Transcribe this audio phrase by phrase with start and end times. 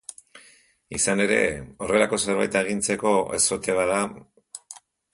[0.99, 1.37] Izan ere,
[1.87, 4.05] horrelako zerbait agintzeko, ez ote bada...